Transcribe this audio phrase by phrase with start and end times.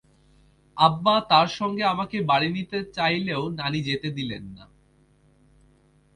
[0.77, 4.65] আব্বা তাঁর সঙ্গে আমাকে বাড়ি নিতে চাইলেও নানি যেতে দিলেন না।